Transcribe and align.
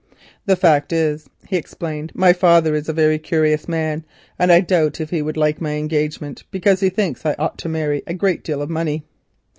"The 0.47 0.55
fact 0.55 0.91
is," 0.91 1.29
he 1.47 1.57
explained, 1.57 2.11
"my 2.15 2.33
father 2.33 2.73
is 2.73 2.89
a 2.89 2.91
very 2.91 3.19
curious 3.19 3.67
man, 3.67 4.03
and 4.39 4.51
I 4.51 4.59
doubt 4.59 4.99
if 4.99 5.11
he 5.11 5.21
would 5.21 5.37
like 5.37 5.61
my 5.61 5.73
engagement, 5.73 6.43
because 6.49 6.79
he 6.79 6.89
thinks 6.89 7.23
I 7.23 7.35
ought 7.37 7.59
to 7.59 7.69
marry 7.69 8.01
a 8.07 8.15
great 8.15 8.43
deal 8.43 8.63
of 8.63 8.69
money." 8.71 9.05